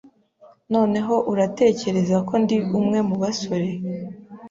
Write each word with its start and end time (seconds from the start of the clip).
Noneho 0.73 1.15
uratekereza 1.31 2.17
ko 2.27 2.33
ndi 2.43 2.57
umwe 2.79 2.99
mubasore 3.09 3.69